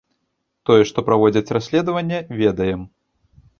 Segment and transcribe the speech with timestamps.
[0.69, 2.81] Тое, што праводзяць расследаванне, ведаем.